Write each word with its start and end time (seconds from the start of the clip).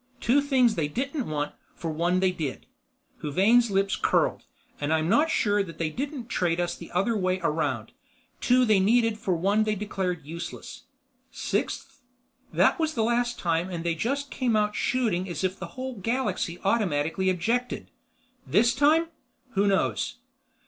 Two 0.19 0.41
things 0.41 0.73
they 0.73 0.87
didn't 0.87 1.29
want 1.29 1.53
for 1.75 1.91
one 1.91 2.21
they 2.21 2.31
did," 2.31 2.65
Huvane's 3.21 3.69
lips 3.69 3.95
curled, 3.95 4.41
"and 4.79 4.91
I'm 4.91 5.07
not 5.07 5.29
sure 5.29 5.61
that 5.61 5.77
they 5.77 5.91
didn't 5.91 6.25
trade 6.27 6.59
us 6.59 6.75
the 6.75 6.89
other 6.89 7.15
way 7.15 7.39
around; 7.43 7.91
two 8.39 8.65
they 8.65 8.79
needed 8.79 9.19
for 9.19 9.35
one 9.35 9.63
they 9.63 9.75
declared 9.75 10.25
useless. 10.25 10.85
Sixth? 11.29 12.01
that 12.51 12.79
was 12.79 12.95
the 12.95 13.03
last 13.03 13.37
time 13.37 13.69
and 13.69 13.83
they 13.83 13.93
just 13.93 14.31
came 14.31 14.55
out 14.55 14.75
shooting 14.75 15.29
as 15.29 15.43
if 15.43 15.59
the 15.59 15.67
whole 15.77 15.93
galaxy 15.97 16.57
automatically 16.63 17.29
objected. 17.29 17.91
This 18.47 18.73
time? 18.73 19.09
Who 19.51 19.67
knows?" 19.67 20.15